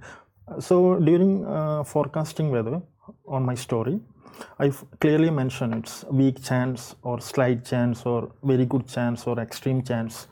so 0.69 0.77
during 1.09 1.33
uh, 1.47 1.83
forecasting 1.95 2.51
weather 2.57 2.77
on 3.37 3.43
my 3.51 3.57
story 3.67 3.97
I 4.59 4.71
clearly 5.01 5.31
mention 5.31 5.73
it's 5.73 6.05
weak 6.11 6.43
chance 6.43 6.95
or 7.03 7.21
slight 7.21 7.65
chance 7.65 8.05
or 8.07 8.33
very 8.43 8.67
good 8.67 8.87
chance 8.89 9.27
or 9.27 9.39
extreme 9.39 9.83
chance. 9.83 10.27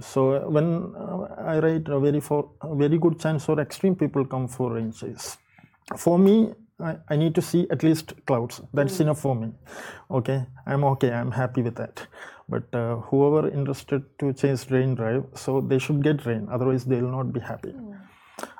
So 0.00 0.48
when 0.48 0.94
uh, 0.96 1.34
I 1.54 1.58
write 1.58 1.88
a 1.88 1.98
very 2.00 2.20
for 2.20 2.50
a 2.62 2.74
very 2.74 2.98
good 2.98 3.18
chance 3.20 3.48
or 3.48 3.60
extreme, 3.60 3.96
people 3.96 4.24
come 4.24 4.48
for 4.48 4.72
rain 4.74 4.92
chase. 4.92 5.36
For 5.96 6.18
me, 6.18 6.52
I, 6.80 6.96
I 7.08 7.16
need 7.16 7.34
to 7.34 7.42
see 7.42 7.66
at 7.70 7.82
least 7.82 8.14
clouds. 8.26 8.60
That's 8.72 9.00
enough 9.00 9.20
for 9.20 9.34
me. 9.34 9.52
Okay, 10.10 10.46
I'm 10.66 10.84
okay. 10.84 11.10
I'm 11.10 11.32
happy 11.32 11.62
with 11.62 11.74
that. 11.76 12.06
But 12.48 12.72
uh, 12.72 12.96
whoever 12.96 13.48
interested 13.48 14.04
to 14.20 14.32
chase 14.32 14.70
rain 14.70 14.94
drive, 14.94 15.24
so 15.34 15.60
they 15.60 15.78
should 15.78 16.02
get 16.02 16.24
rain. 16.24 16.48
Otherwise, 16.50 16.84
they 16.84 17.02
will 17.02 17.10
not 17.10 17.32
be 17.32 17.40
happy. 17.40 17.74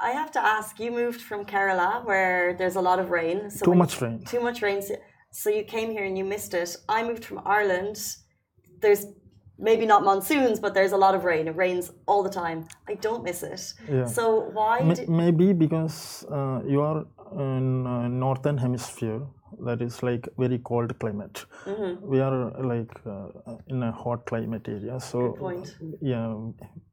I 0.00 0.10
have 0.10 0.30
to 0.32 0.40
ask, 0.40 0.78
you 0.80 0.90
moved 0.90 1.20
from 1.22 1.44
Kerala 1.44 2.04
where 2.04 2.54
there's 2.54 2.76
a 2.76 2.80
lot 2.80 2.98
of 2.98 3.10
rain. 3.10 3.50
So 3.50 3.64
Too 3.64 3.74
much 3.74 4.00
rain. 4.00 4.24
Too 4.24 4.40
much 4.40 4.62
rain. 4.62 4.82
So 5.30 5.50
you 5.50 5.62
came 5.62 5.90
here 5.90 6.04
and 6.04 6.18
you 6.18 6.24
missed 6.24 6.54
it. 6.54 6.76
I 6.88 7.02
moved 7.02 7.24
from 7.24 7.40
Ireland. 7.44 7.98
There's 8.80 9.06
maybe 9.58 9.86
not 9.86 10.04
monsoons, 10.04 10.60
but 10.60 10.74
there's 10.74 10.92
a 10.92 10.96
lot 10.96 11.14
of 11.14 11.24
rain. 11.24 11.48
It 11.48 11.56
rains 11.56 11.92
all 12.06 12.22
the 12.22 12.30
time. 12.30 12.66
I 12.88 12.94
don't 12.94 13.22
miss 13.24 13.42
it. 13.42 13.74
Yeah. 13.90 14.06
So 14.06 14.50
why 14.52 14.80
May- 14.80 14.94
did, 14.94 15.08
maybe 15.08 15.52
because 15.52 16.24
uh, 16.30 16.60
you 16.66 16.80
are 16.80 17.04
in 17.36 17.86
uh, 17.86 18.08
northern 18.08 18.56
hemisphere 18.58 19.20
that 19.66 19.82
is 19.82 20.02
like 20.02 20.28
very 20.38 20.58
cold 20.58 20.98
climate 20.98 21.44
Mm-hmm. 21.66 22.06
we 22.06 22.20
are 22.20 22.50
like 22.62 22.90
uh, 23.06 23.28
in 23.66 23.82
a 23.82 23.90
hot 23.92 24.24
climate 24.26 24.68
area 24.68 25.00
so 25.00 25.32
point. 25.32 25.74
yeah 26.00 26.34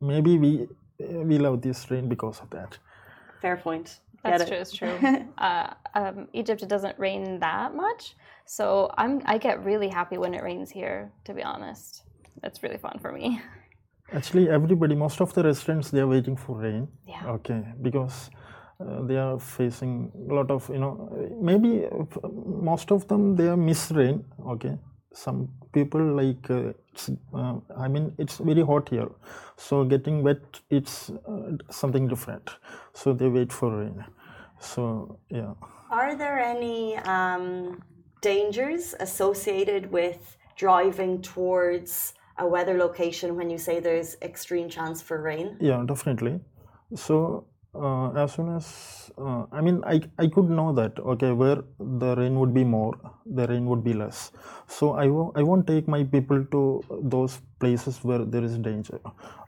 maybe 0.02 0.38
we 0.38 0.68
we 1.00 1.38
love 1.38 1.62
this 1.62 1.90
rain 1.92 2.08
because 2.10 2.40
of 2.42 2.50
that 2.52 2.78
fair 3.42 3.58
point. 3.58 4.00
That's 4.24 4.46
Get 4.46 4.48
true. 4.48 4.58
it? 4.58 4.62
It's 4.62 4.72
true. 4.74 5.28
uh, 5.38 5.68
um, 5.94 6.28
Egypt 6.34 6.64
it 6.64 6.70
doesn't 6.70 6.98
rain 6.98 7.40
that 7.40 7.76
much, 7.76 8.16
so 8.46 8.90
I'm 8.98 9.22
I 9.26 9.38
get 9.38 9.64
really 9.64 9.90
happy 9.90 10.18
when 10.18 10.34
it 10.34 10.42
rains 10.42 10.72
here. 10.72 11.12
To 11.26 11.34
be 11.34 11.44
honest, 11.44 12.02
it's 12.44 12.64
really 12.64 12.78
fun 12.78 13.00
for 13.00 13.12
me. 13.12 13.42
actually 14.14 14.50
everybody 14.50 14.96
most 14.96 15.22
of 15.22 15.34
the 15.34 15.44
residents 15.44 15.90
they 15.92 16.00
are 16.00 16.08
waiting 16.08 16.36
for 16.36 16.58
rain. 16.58 16.88
Yeah. 17.08 17.26
okay 17.36 17.64
because 17.82 18.30
uh, 18.80 19.02
they 19.04 19.18
are 19.18 19.40
facing 19.40 20.12
a 20.30 20.34
lot 20.34 20.52
of 20.52 20.70
you 20.70 20.80
know 20.80 20.94
maybe 21.42 21.86
uh, 21.86 22.28
most 22.72 22.92
of 22.92 23.08
them 23.08 23.36
they 23.36 23.48
are 23.48 23.58
miss 23.58 23.92
rain. 23.92 24.24
Okay 24.48 24.78
some 25.14 25.50
people 25.74 26.02
like 26.02 26.50
uh, 26.50 26.74
it's, 26.94 27.10
uh, 27.34 27.56
i 27.78 27.88
mean 27.88 28.14
it's 28.18 28.38
very 28.38 28.62
hot 28.62 28.90
here. 28.90 29.10
So 29.58 29.84
getting 29.86 30.24
wet 30.24 30.60
it's 30.70 31.10
uh, 31.10 31.58
something 31.72 32.08
different. 32.08 32.50
So 32.94 33.14
they 33.14 33.28
wait 33.28 33.52
for 33.54 33.78
rain. 33.78 34.06
So 34.60 35.20
yeah. 35.30 35.54
Are 35.90 36.16
there 36.16 36.40
any 36.40 36.98
um, 36.98 37.82
dangers 38.22 38.96
associated 39.00 39.92
with 39.92 40.38
driving 40.58 41.22
towards 41.22 42.14
a 42.38 42.48
weather 42.48 42.78
location 42.78 43.36
when 43.36 43.50
you 43.50 43.58
say 43.58 43.80
there's 43.80 44.18
extreme 44.22 44.70
chance 44.70 45.02
for 45.02 45.22
rain? 45.22 45.58
yeah 45.60 45.84
definitely. 45.86 46.40
So 46.96 47.46
uh, 47.76 48.12
as 48.24 48.34
soon 48.34 48.50
as 48.56 49.12
uh, 49.18 49.44
i 49.52 49.62
mean 49.62 49.84
I, 49.86 50.02
I 50.18 50.28
could 50.28 50.50
know 50.50 50.72
that 50.74 51.00
okay 51.14 51.32
where 51.32 51.64
the 51.80 52.16
rain 52.16 52.40
would 52.40 52.54
be 52.54 52.64
more 52.64 52.94
the 53.26 53.48
rain 53.48 53.66
would 53.66 53.84
be 53.84 53.94
less. 53.94 54.32
So 54.68 54.94
i 54.94 55.08
won't 55.08 55.38
i 55.38 55.44
won't 55.44 55.68
take 55.68 55.88
my 55.88 56.04
people 56.04 56.46
to 56.54 56.62
those 57.16 57.40
places 57.60 58.00
where 58.04 58.24
there 58.26 58.44
is 58.44 58.58
danger 58.58 59.00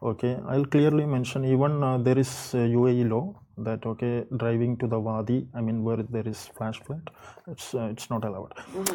okay? 0.03 0.37
I'll 0.47 0.65
clearly 0.65 1.05
mention 1.05 1.45
even 1.45 1.83
uh, 1.83 1.97
there 1.97 2.17
is 2.17 2.53
uh, 2.53 2.59
uae 2.79 3.09
law 3.09 3.35
that 3.57 3.85
okay 3.85 4.25
driving 4.37 4.77
to 4.77 4.87
the 4.87 4.99
wadi 4.99 5.47
i 5.55 5.61
mean 5.61 5.83
where 5.83 6.03
there 6.15 6.27
is 6.27 6.41
flash 6.57 6.79
flood 6.83 7.09
it's 7.47 7.73
uh, 7.73 7.87
it's 7.93 8.09
not 8.09 8.23
allowed. 8.25 8.53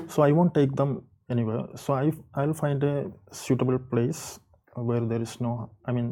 So 0.09 0.23
i 0.23 0.33
won't 0.33 0.55
take 0.55 0.75
them 0.77 1.03
anywhere 1.35 1.65
so 1.85 1.95
i 2.03 2.07
i'll 2.41 2.57
find 2.65 2.85
a 2.93 2.95
suitable 3.43 3.79
place 3.93 4.23
where 4.89 5.05
there 5.11 5.23
is 5.27 5.35
no 5.47 5.53
i 5.89 5.93
mean 5.97 6.09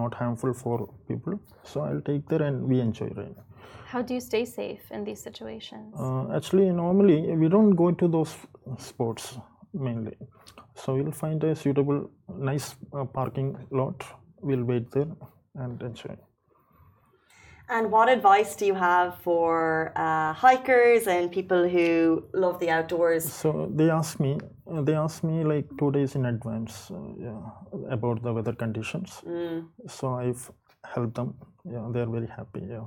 not 0.00 0.14
harmful 0.14 0.52
for 0.62 0.76
people. 1.08 1.34
So 1.70 1.80
i'll 1.86 2.02
take 2.08 2.28
there 2.32 2.42
and 2.48 2.56
we 2.72 2.76
enjoy 2.88 3.08
rain 3.20 3.34
How 3.92 4.00
do 4.08 4.12
you 4.16 4.20
stay 4.26 4.42
safe 4.50 4.82
in 4.96 5.00
these 5.06 5.20
situations? 5.28 5.88
uh, 6.04 6.24
actually 6.36 6.66
normally 6.82 7.16
we 7.42 7.48
don't 7.54 7.74
go 7.82 7.88
to 8.02 8.06
those 8.16 8.32
spots 8.90 9.24
mainly. 9.86 10.16
So 10.82 10.94
we'll 10.96 11.16
find 11.22 11.42
a 11.48 11.50
suitable 11.62 11.98
nice 12.50 12.66
uh, 12.98 13.04
parking 13.18 13.48
lot. 13.80 14.04
We'll 14.48 14.64
wait 14.70 14.86
there 14.96 15.10
and 15.64 15.82
enjoy 15.88 16.14
And 17.70 17.92
what 17.92 18.08
advice 18.08 18.56
do 18.56 18.66
you 18.66 18.74
have 18.74 19.18
for 19.18 19.92
uh, 19.96 20.32
hikers 20.32 21.06
and 21.06 21.30
people 21.30 21.68
who 21.68 22.24
love 22.34 22.58
the 22.58 22.68
outdoors? 22.70 23.24
so 23.32 23.70
they 23.78 23.88
ask 23.90 24.18
me 24.20 24.38
they 24.88 24.94
ask 24.94 25.22
me 25.24 25.44
like 25.44 25.66
two 25.78 25.90
days 25.92 26.14
in 26.16 26.26
advance 26.26 26.90
uh, 26.90 26.96
yeah, 27.26 27.40
about 27.96 28.22
the 28.22 28.32
weather 28.32 28.52
conditions 28.52 29.22
so 29.88 30.14
i've 30.14 30.44
helped 30.94 31.14
them 31.14 31.34
yeah 31.74 31.86
they're 31.92 32.12
very 32.18 32.26
happy 32.38 32.62
yeah 32.74 32.86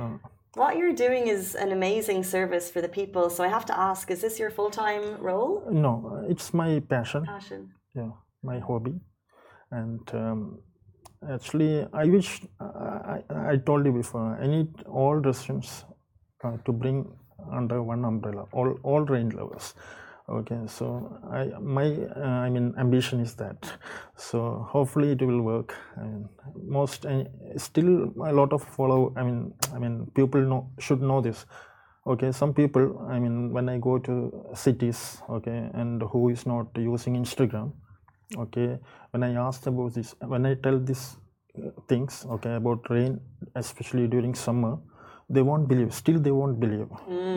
uh, 0.00 0.16
What 0.54 0.76
you're 0.78 0.94
doing 1.06 1.24
is 1.28 1.54
an 1.64 1.70
amazing 1.72 2.24
service 2.24 2.66
for 2.74 2.80
the 2.86 2.88
people. 3.00 3.24
So 3.30 3.44
I 3.44 3.48
have 3.56 3.66
to 3.66 3.74
ask, 3.88 4.10
is 4.14 4.20
this 4.26 4.38
your 4.42 4.50
full 4.58 4.70
time 4.70 5.04
role? 5.28 5.52
no 5.86 5.92
it's 6.32 6.48
my 6.62 6.70
passion 6.94 7.22
Passion. 7.34 7.62
yeah 7.94 8.10
my 8.42 8.58
hobby 8.68 8.96
and 9.70 10.02
um, 10.14 10.40
actually 11.34 11.86
i 11.92 12.04
wish 12.04 12.42
I, 12.60 13.22
I, 13.52 13.56
told 13.56 13.86
you 13.86 13.92
before 13.92 14.38
i 14.40 14.46
need 14.46 14.68
all 14.86 15.16
residents 15.16 15.84
uh, 16.44 16.56
to 16.64 16.72
bring 16.72 17.06
under 17.52 17.82
one 17.82 18.04
umbrella 18.04 18.46
all 18.52 18.78
all 18.82 19.00
rain 19.00 19.30
levels. 19.30 19.74
Okay 20.28 20.58
so 20.66 20.86
i 21.32 21.44
my 21.60 21.86
uh, 22.16 22.38
i 22.46 22.50
mean 22.50 22.74
ambition 22.78 23.20
is 23.20 23.34
that. 23.36 23.70
So 24.16 24.66
hopefully 24.68 25.12
it 25.12 25.22
will 25.22 25.40
work. 25.42 25.74
And 25.96 26.28
most 26.66 27.06
uh, 27.06 27.24
still 27.56 28.12
a 28.30 28.32
lot 28.32 28.52
of 28.52 28.62
follow 28.62 29.14
i 29.16 29.22
mean 29.22 29.54
i 29.74 29.78
mean 29.78 30.10
people 30.14 30.40
know 30.40 30.70
should 30.78 31.00
know 31.02 31.20
this. 31.20 31.46
Okay 32.06 32.32
some 32.32 32.52
people 32.52 33.06
i 33.08 33.18
mean 33.18 33.52
when 33.52 33.68
i 33.68 33.78
go 33.78 33.98
to 33.98 34.14
cities 34.54 35.22
okay 35.28 35.70
and 35.74 36.02
who 36.02 36.28
is 36.30 36.46
not 36.46 36.66
using 36.76 37.16
instagram 37.16 37.72
okay 38.36 38.78
when 39.12 39.22
i 39.22 39.32
asked 39.46 39.66
about 39.66 39.92
this 39.94 40.14
when 40.34 40.44
i 40.46 40.54
tell 40.54 40.78
this 40.78 41.16
things 41.88 42.24
okay 42.36 42.54
about 42.54 42.88
rain 42.90 43.18
especially 43.54 44.06
during 44.06 44.34
summer 44.34 44.76
they 45.30 45.42
won't 45.42 45.66
believe 45.68 45.92
still 45.94 46.18
they 46.26 46.30
won't 46.30 46.58
believe 46.60 46.88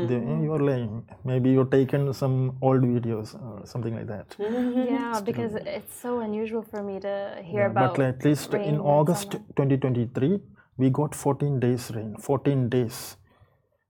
they, 0.10 0.16
"Eh, 0.16 0.40
you're 0.44 0.60
lying 0.60 1.04
maybe 1.24 1.50
you're 1.52 1.72
taken 1.78 2.14
some 2.14 2.36
old 2.62 2.84
videos 2.84 3.34
or 3.46 3.66
something 3.66 3.96
like 3.96 4.08
that 4.08 4.36
Yeah, 4.40 5.22
because 5.26 5.56
it's 5.56 5.96
so 6.02 6.20
unusual 6.20 6.62
for 6.62 6.84
me 6.84 7.00
to 7.00 7.14
hear 7.44 7.62
Yeah, 7.62 7.72
about. 7.72 7.98
but 7.98 8.06
at 8.06 8.26
least 8.26 8.54
rain 8.54 8.64
in 8.70 8.76
in 8.76 8.82
august 8.82 9.34
summer. 9.34 9.46
2023 9.56 10.40
we 10.78 10.90
got 10.90 11.16
14 11.16 11.60
days 11.60 11.92
rain 11.96 12.16
14 12.18 12.70
days 12.70 13.18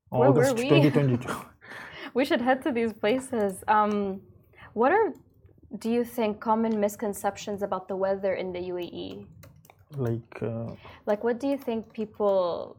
Where 0.09 0.21
were 0.21 0.29
august 0.29 0.55
we? 0.57 0.69
2022 0.69 1.35
We 2.13 2.25
should 2.25 2.41
head 2.41 2.61
to 2.63 2.71
these 2.71 2.93
places. 2.93 3.63
Um, 3.67 4.21
what 4.73 4.91
are, 4.91 5.13
do 5.79 5.89
you 5.89 6.03
think, 6.03 6.39
common 6.39 6.79
misconceptions 6.79 7.61
about 7.61 7.87
the 7.87 7.95
weather 7.95 8.33
in 8.33 8.51
the 8.51 8.59
UAE? 8.59 9.25
like 9.97 10.41
uh, 10.41 10.73
Like, 11.05 11.23
what 11.23 11.39
do 11.39 11.47
you 11.47 11.57
think 11.57 11.93
people 11.93 12.77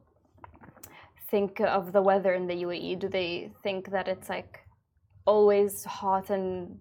think 1.31 1.61
of 1.61 1.93
the 1.93 2.03
weather 2.03 2.35
in 2.35 2.47
the 2.47 2.55
UAE? 2.65 2.99
Do 2.99 3.09
they 3.09 3.51
think 3.63 3.91
that 3.91 4.09
it's 4.09 4.29
like 4.29 4.61
always 5.27 5.85
hot 5.85 6.31
and, 6.31 6.79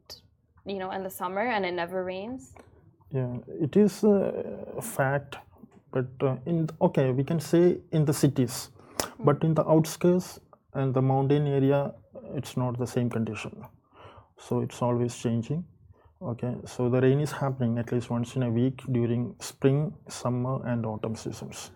you 0.65 0.77
know, 0.77 0.91
in 0.91 1.03
the 1.03 1.09
summer 1.09 1.41
and 1.41 1.65
it 1.65 1.73
never 1.73 2.03
rains? 2.03 2.53
Yeah, 3.11 3.37
it 3.59 3.75
is 3.75 4.03
a 4.03 4.81
fact, 4.81 5.35
but 5.91 6.07
uh, 6.21 6.37
in 6.45 6.69
okay, 6.81 7.11
we 7.11 7.25
can 7.25 7.41
say 7.41 7.77
in 7.91 8.05
the 8.05 8.13
cities, 8.13 8.69
but 9.19 9.43
in 9.43 9.53
the 9.53 9.67
outskirts 9.67 10.39
and 10.73 10.93
the 10.93 11.01
mountain 11.01 11.45
area, 11.45 11.93
it's 12.35 12.55
not 12.55 12.77
the 12.77 12.87
same 12.87 13.09
condition. 13.09 13.65
So 14.37 14.61
it's 14.61 14.81
always 14.81 15.13
changing. 15.15 15.65
Okay, 16.21 16.53
so 16.65 16.87
the 16.89 17.01
rain 17.01 17.19
is 17.19 17.31
happening 17.31 17.79
at 17.79 17.91
least 17.91 18.09
once 18.11 18.35
in 18.35 18.43
a 18.43 18.49
week 18.49 18.81
during 18.91 19.33
spring, 19.39 19.91
summer, 20.07 20.63
and 20.67 20.85
autumn 20.85 21.15
seasons. 21.15 21.71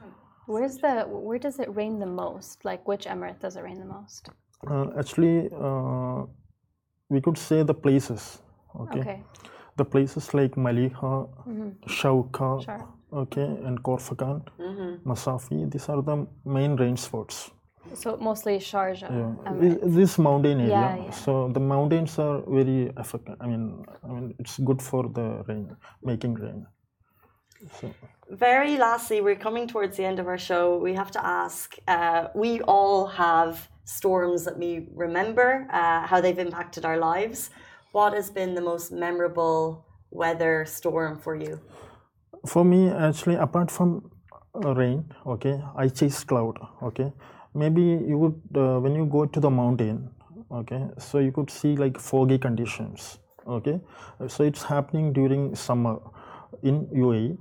Where's 0.46 0.78
the, 0.78 1.06
where 1.08 1.40
does 1.40 1.60
it 1.60 1.74
rain 1.76 1.98
the 2.00 2.06
most? 2.06 2.64
Like, 2.64 2.88
which 2.88 3.06
emirate 3.06 3.40
does 3.40 3.56
it 3.56 3.64
rain 3.64 3.80
the 3.80 3.86
most? 3.86 4.30
Uh, 4.70 4.86
actually, 5.00 5.50
uh, 5.52 6.26
we 7.10 7.22
could 7.22 7.38
say 7.38 7.64
the 7.64 7.74
places. 7.74 8.42
Okay, 8.80 9.00
Okay. 9.00 9.24
the 9.78 9.86
places 9.86 10.34
like 10.34 10.56
Maliha, 10.56 11.28
Shauka, 11.88 12.64
Sure. 12.64 12.88
okay, 13.14 13.48
and 13.66 13.82
Khor 13.82 13.98
Fakkan, 13.98 14.44
Masafi. 15.04 15.72
These 15.72 15.90
are 15.90 16.02
the 16.04 16.28
main 16.46 16.76
rain 16.76 16.98
spots. 16.98 17.50
So 17.94 18.18
mostly 18.18 18.58
Sharjah. 18.58 19.10
Yeah, 19.10 19.52
Emirate. 19.52 19.96
this 19.96 20.18
mountain 20.18 20.60
area. 20.60 20.72
Yeah, 20.72 20.96
yeah. 21.06 21.12
So 21.12 21.50
the 21.50 21.60
mountains 21.60 22.20
are 22.20 22.42
very 22.48 22.92
effective. 22.98 23.36
I 23.40 23.48
mean, 23.48 23.86
I 24.04 24.08
mean, 24.08 24.36
it's 24.40 24.58
good 24.60 24.82
for 24.82 25.08
the 25.08 25.44
rain, 25.48 25.76
making 26.04 26.34
rain. 26.36 26.66
So 27.80 27.92
Very 28.30 28.78
lastly, 28.78 29.22
we're 29.22 29.42
coming 29.48 29.68
towards 29.68 29.98
the 29.98 30.06
end 30.06 30.20
of 30.20 30.28
our 30.28 30.38
show. 30.38 30.78
We 30.78 30.94
have 30.94 31.12
to 31.12 31.26
ask 31.26 31.76
uh, 31.88 32.28
we 32.36 32.62
all 32.62 33.08
have 33.08 33.70
storms 33.86 34.46
that 34.46 34.58
we 34.58 34.88
remember, 34.94 35.68
uh, 35.72 36.06
how 36.08 36.20
they've 36.22 36.40
impacted 36.40 36.86
our 36.86 36.98
lives. 36.98 37.50
What 37.92 38.14
has 38.14 38.30
been 38.30 38.56
the 38.56 38.62
most 38.62 38.92
memorable 38.92 39.86
weather 40.12 40.66
storm 40.66 41.18
for 41.18 41.36
you? 41.36 41.62
for 42.46 42.64
me, 42.64 42.90
actually, 42.90 43.36
apart 43.36 43.72
from 43.72 44.12
uh, 44.64 44.74
rain, 44.74 45.06
okay, 45.26 45.62
I 45.76 45.88
chase 45.90 46.24
cloud. 46.24 46.58
Okay, 46.84 47.12
maybe 47.56 47.82
you 47.82 48.18
would 48.18 48.40
uh, 48.56 48.80
when 48.80 48.96
you 48.96 49.06
go 49.06 49.26
to 49.26 49.40
the 49.40 49.50
mountain. 49.50 50.10
Okay, 50.52 50.82
so 51.00 51.20
you 51.20 51.32
could 51.32 51.50
see 51.50 51.76
like 51.76 52.00
foggy 52.00 52.38
conditions. 52.38 53.18
Okay, 53.48 53.80
so 54.28 54.44
it's 54.44 54.64
happening 54.64 55.12
during 55.14 55.56
summer 55.56 55.98
in 56.62 56.86
UAE. 56.88 57.38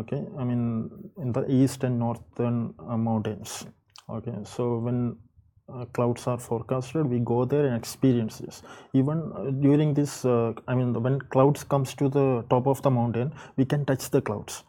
Okay, 0.00 0.24
I 0.38 0.44
mean 0.44 0.90
in 1.18 1.32
the 1.32 1.44
east 1.50 1.84
and 1.84 1.98
northern 1.98 2.74
uh, 2.78 2.96
mountains. 2.96 3.66
Okay, 4.08 4.34
so 4.44 4.78
when 4.78 5.16
uh, 5.72 5.84
clouds 5.86 6.26
are 6.26 6.38
forecasted, 6.38 7.06
we 7.06 7.18
go 7.18 7.44
there 7.44 7.66
and 7.66 7.76
experience 7.76 8.38
this. 8.38 8.62
Even 8.94 9.32
uh, 9.36 9.50
during 9.50 9.92
this, 9.94 10.24
uh, 10.24 10.52
I 10.66 10.74
mean, 10.74 10.94
when 11.02 11.20
clouds 11.20 11.62
comes 11.64 11.94
to 11.94 12.08
the 12.08 12.44
top 12.48 12.66
of 12.66 12.80
the 12.82 12.90
mountain, 12.90 13.32
we 13.56 13.64
can 13.64 13.84
touch 13.84 14.08
the 14.10 14.22
clouds. 14.22 14.64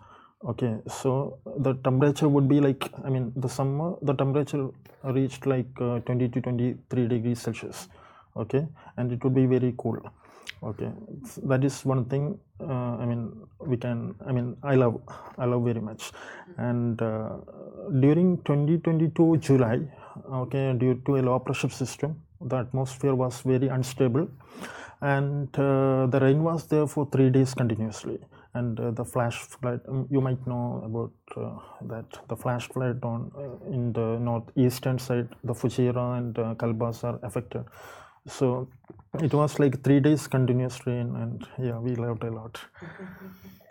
Okay, 0.48 0.78
so 0.88 1.38
the 1.58 1.74
temperature 1.84 2.30
would 2.30 2.48
be 2.48 2.62
like, 2.62 2.90
I 3.04 3.10
mean, 3.10 3.34
the 3.36 3.50
summer, 3.50 3.96
the 4.02 4.14
temperature 4.14 4.70
reached 5.04 5.46
like 5.46 5.68
uh, 5.82 6.00
20 6.00 6.30
to 6.30 6.40
23 6.42 7.08
degrees 7.10 7.42
Celsius. 7.42 7.90
Okay, 8.38 8.66
and 8.96 9.12
it 9.12 9.22
would 9.24 9.36
be 9.36 9.46
very 9.46 9.74
cool. 9.78 9.98
Okay, 10.64 10.90
s- 11.26 11.40
that 11.44 11.64
is 11.66 11.84
one 11.84 12.06
thing. 12.06 12.40
Uh, 12.62 12.96
I 13.04 13.06
mean, 13.06 13.34
we 13.60 13.76
can. 13.76 14.16
I 14.26 14.32
mean, 14.32 14.56
I 14.64 14.76
love, 14.76 15.02
I 15.38 15.44
love 15.44 15.66
very 15.66 15.82
much. 15.82 16.12
And 16.58 17.02
uh, 17.02 17.30
during 18.00 18.38
2022 18.44 19.38
July, 19.38 19.82
okay, 20.32 20.72
due 20.74 20.96
to 21.06 21.18
a 21.18 21.22
low 21.22 21.40
pressure 21.40 21.68
system, 21.70 22.16
the 22.40 22.58
atmosphere 22.60 23.14
was 23.14 23.42
very 23.42 23.68
unstable, 23.68 24.30
and 25.02 25.50
uh, 25.60 26.08
the 26.08 26.20
rain 26.22 26.44
was 26.44 26.66
there 26.68 26.88
for 26.88 27.06
three 27.12 27.30
days 27.30 27.54
continuously. 27.54 28.20
And 28.60 28.80
uh, 28.80 28.92
the 29.00 29.06
flash 29.14 29.38
flood, 29.54 29.82
um, 29.88 30.08
you 30.16 30.22
might 30.28 30.46
know 30.52 30.64
about 30.90 31.14
uh, 31.44 31.60
that 31.94 32.20
the 32.28 32.36
flash 32.44 32.68
flood 32.74 33.04
on 33.04 33.32
uh, 33.44 33.74
in 33.78 33.94
the 33.94 34.08
northeastern 34.30 35.00
side, 35.08 35.30
the 35.44 35.54
Fujairah 35.54 36.10
and 36.20 36.40
uh, 36.40 36.56
Kalbas 36.64 37.04
are 37.04 37.20
affected. 37.24 37.66
So 38.28 38.68
it 39.28 39.34
was 39.34 39.60
like 39.60 39.82
three 39.84 40.00
days 40.00 40.28
continuous 40.28 40.86
rain, 40.88 41.16
and 41.16 41.48
yeah, 41.70 41.80
we 41.80 41.96
loved 41.96 42.24
a 42.24 42.32
lot. 42.40 42.60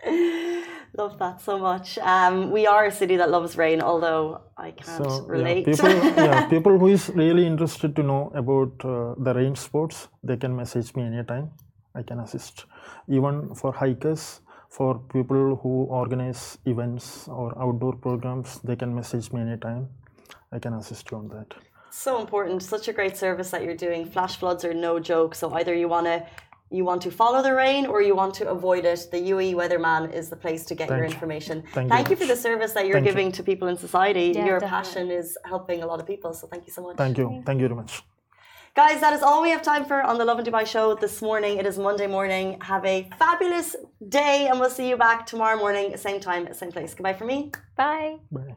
Love 0.97 1.19
that 1.19 1.39
so 1.39 1.57
much. 1.59 1.97
Um, 1.99 2.49
we 2.51 2.65
are 2.65 2.85
a 2.85 2.91
city 2.91 3.15
that 3.17 3.29
loves 3.29 3.55
rain, 3.57 3.81
although 3.81 4.41
I 4.57 4.71
can't 4.71 5.05
So 5.05 5.21
relate. 5.27 5.67
yeah, 5.67 5.73
people, 5.75 5.89
yeah, 6.25 6.47
people 6.49 6.79
who 6.79 6.87
is 6.87 7.09
really 7.13 7.45
interested 7.45 7.95
to 7.95 8.03
know 8.03 8.31
about 8.33 8.73
uh, 8.83 9.13
the 9.23 9.33
rain 9.35 9.55
sports, 9.55 10.07
they 10.23 10.35
can 10.37 10.55
message 10.55 10.95
me 10.95 11.03
anytime. 11.03 11.51
I 11.95 12.01
can 12.03 12.19
assist. 12.19 12.65
Even 13.07 13.53
for 13.55 13.71
hikers, 13.71 14.41
for 14.69 14.99
people 15.13 15.55
who 15.61 15.73
organize 16.01 16.57
events 16.65 17.27
or 17.27 17.47
outdoor 17.63 17.93
programs, 17.95 18.59
they 18.63 18.75
can 18.75 18.93
message 18.95 19.31
me 19.33 19.41
anytime. 19.41 19.87
I 20.51 20.59
can 20.59 20.73
assist 20.73 21.09
you 21.11 21.17
on 21.17 21.27
that. 21.35 21.49
so 21.91 22.11
important 22.21 22.61
such 22.63 22.87
a 22.91 22.93
great 22.99 23.15
service 23.17 23.49
that 23.53 23.61
you're 23.65 23.79
doing 23.87 24.01
flash 24.15 24.35
floods 24.41 24.63
are 24.67 24.75
no 24.87 24.91
joke 25.11 25.31
so 25.39 25.45
either 25.59 25.73
you 25.81 25.87
want 25.93 26.05
to 26.11 26.17
you 26.77 26.83
want 26.89 27.01
to 27.07 27.11
follow 27.21 27.39
the 27.47 27.53
rain 27.63 27.83
or 27.93 27.97
you 28.07 28.13
want 28.21 28.33
to 28.39 28.43
avoid 28.57 28.83
it 28.93 28.99
the 29.15 29.21
ue 29.29 29.55
weatherman 29.61 30.03
is 30.19 30.25
the 30.33 30.39
place 30.45 30.61
to 30.69 30.73
get 30.81 30.87
your 30.89 30.99
Thank 30.99 31.09
you. 31.09 31.15
information 31.15 31.55
Thank 31.77 31.91
you 32.09 32.11
you 32.11 32.19
for 32.21 32.27
the 32.33 32.39
service 32.47 32.71
that 32.77 32.85
you're 32.87 32.97
Thank 32.99 33.07
you. 33.07 33.11
giving 33.13 33.29
to 33.37 33.41
people 33.51 33.67
in 33.73 33.77
society 33.87 34.27
Yeah, 34.35 34.45
your 34.49 34.59
definitely. 34.59 34.77
passion 34.77 35.05
is 35.21 35.27
helping 35.53 35.79
a 35.85 35.87
lot 35.91 35.99
of 36.03 36.05
people 36.13 36.31
so 36.39 36.43
thank 36.53 36.63
you 36.67 36.73
so 36.77 36.81
much 36.87 36.95
Thank 37.03 37.17
you. 37.21 37.27
Thank 37.47 37.59
you 37.61 37.67
very 37.69 37.79
much. 37.81 37.93
Guys 38.75 39.01
that 39.01 39.13
is 39.13 39.21
all 39.21 39.41
we 39.41 39.49
have 39.49 39.61
time 39.61 39.85
for 39.85 40.01
on 40.01 40.17
the 40.17 40.25
love 40.25 40.37
and 40.39 40.47
dubai 40.47 40.65
show 40.65 40.95
this 40.95 41.21
morning 41.21 41.57
it 41.57 41.65
is 41.65 41.77
monday 41.77 42.07
morning 42.07 42.57
have 42.61 42.85
a 42.85 43.09
fabulous 43.17 43.75
day 44.07 44.47
and 44.47 44.59
we'll 44.59 44.69
see 44.69 44.87
you 44.89 44.97
back 44.97 45.25
tomorrow 45.25 45.57
morning 45.57 45.95
same 45.97 46.19
time 46.19 46.53
same 46.53 46.71
place 46.71 46.93
goodbye 46.93 47.13
for 47.13 47.25
me 47.25 47.51
Bye. 47.79 48.17
Bye. 48.31 48.55